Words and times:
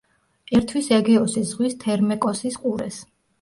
ერთვის 0.59 0.87
ეგეოსის 0.95 1.51
ზღვის 1.51 1.77
თერმეკოსის 1.85 2.59
ყურეს. 2.65 2.99